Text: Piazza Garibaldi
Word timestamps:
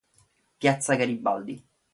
Piazza 0.57 0.95
Garibaldi 0.95 1.61